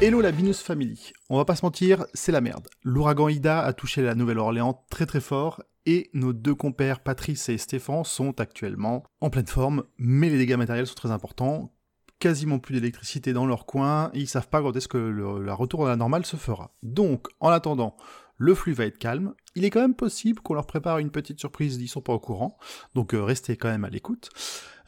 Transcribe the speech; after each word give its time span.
Hello 0.00 0.20
la 0.20 0.32
Binous 0.32 0.54
Family. 0.54 1.12
On 1.30 1.36
va 1.36 1.44
pas 1.44 1.54
se 1.54 1.64
mentir, 1.64 2.04
c'est 2.14 2.32
la 2.32 2.40
merde. 2.40 2.68
L'ouragan 2.82 3.28
Ida 3.28 3.60
a 3.60 3.72
touché 3.72 4.02
la 4.02 4.16
Nouvelle-Orléans 4.16 4.84
très 4.90 5.06
très 5.06 5.20
fort 5.20 5.62
et 5.86 6.10
nos 6.14 6.32
deux 6.32 6.54
compères 6.54 7.00
Patrice 7.00 7.48
et 7.48 7.58
Stéphane 7.58 8.04
sont 8.04 8.40
actuellement 8.40 9.04
en 9.20 9.30
pleine 9.30 9.46
forme, 9.46 9.84
mais 9.96 10.30
les 10.30 10.38
dégâts 10.38 10.56
matériels 10.56 10.88
sont 10.88 10.94
très 10.94 11.12
importants. 11.12 11.72
Quasiment 12.18 12.58
plus 12.58 12.74
d'électricité 12.74 13.32
dans 13.32 13.46
leur 13.46 13.66
coin, 13.66 14.10
et 14.14 14.20
ils 14.20 14.28
savent 14.28 14.48
pas 14.48 14.62
quand 14.62 14.74
est-ce 14.76 14.88
que 14.88 14.98
le, 14.98 15.42
la 15.42 15.54
retour 15.54 15.86
à 15.86 15.90
la 15.90 15.96
normale 15.96 16.26
se 16.26 16.36
fera. 16.36 16.74
Donc, 16.82 17.28
en 17.40 17.50
attendant, 17.50 17.96
le 18.36 18.54
flux 18.54 18.72
va 18.72 18.86
être 18.86 18.98
calme. 18.98 19.34
Il 19.54 19.64
est 19.64 19.70
quand 19.70 19.80
même 19.80 19.94
possible 19.94 20.40
qu'on 20.40 20.54
leur 20.54 20.66
prépare 20.66 20.98
une 20.98 21.10
petite 21.10 21.38
surprise, 21.38 21.76
ils 21.80 21.88
sont 21.88 22.00
pas 22.00 22.12
au 22.12 22.18
courant, 22.18 22.56
donc 22.94 23.14
euh, 23.14 23.22
restez 23.22 23.56
quand 23.56 23.68
même 23.68 23.84
à 23.84 23.90
l'écoute. 23.90 24.30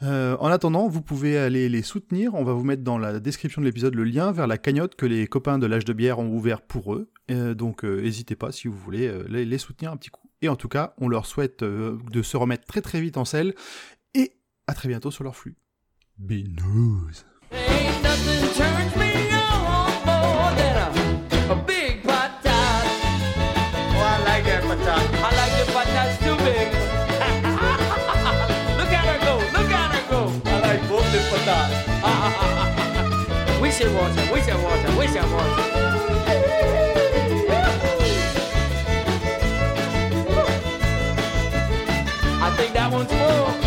Euh, 0.03 0.37
en 0.39 0.47
attendant, 0.47 0.87
vous 0.87 1.01
pouvez 1.01 1.37
aller 1.37 1.69
les 1.69 1.81
soutenir. 1.81 2.35
On 2.35 2.43
va 2.43 2.53
vous 2.53 2.63
mettre 2.63 2.83
dans 2.83 2.97
la 2.97 3.19
description 3.19 3.61
de 3.61 3.65
l'épisode 3.65 3.95
le 3.95 4.03
lien 4.03 4.31
vers 4.31 4.45
la 4.45 4.57
cagnotte 4.57 4.95
que 4.95 5.05
les 5.07 5.25
copains 5.25 5.57
de 5.57 5.65
l'âge 5.65 5.85
de 5.85 5.93
bière 5.93 6.19
ont 6.19 6.29
ouvert 6.29 6.61
pour 6.61 6.93
eux. 6.93 7.09
Euh, 7.31 7.55
donc 7.55 7.83
n'hésitez 7.83 8.35
pas 8.35 8.51
si 8.51 8.67
vous 8.67 8.77
voulez 8.77 9.11
les, 9.27 9.43
les, 9.45 9.57
soutenir 9.57 9.91
un 9.91 9.97
petit 9.97 10.09
coup. 10.09 10.29
Et 10.43 10.49
en 10.49 10.55
tout 10.55 10.67
cas, 10.67 10.93
on 10.99 11.07
leur 11.07 11.25
souhaite 11.25 11.63
de 11.63 12.21
se 12.21 12.37
remettre 12.37 12.65
très 12.65 12.81
très 12.81 13.01
vite 13.01 13.17
en 13.17 13.25
selle 13.25 13.55
et 14.13 14.33
à 14.67 14.75
très 14.75 14.87
bientôt 14.87 15.09
sur 15.09 15.23
leur 15.23 15.35
flux. 15.35 15.55
Binous. 16.19 17.23
Ain't 17.51 18.03
nothing 18.03 18.53
turns 18.53 18.95
me 18.97 19.36
does. 31.47 31.71
wishing 33.61 33.93
water, 33.95 34.27
wishing 34.33 34.61
water, 34.63 34.97
wishing 34.97 35.31
water. 35.31 35.63
I 42.39 42.53
think 42.57 42.73
that 42.73 42.91
one's 42.91 43.11
full. 43.11 43.66